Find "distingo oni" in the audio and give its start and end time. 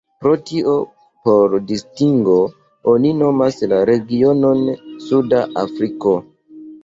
1.71-3.11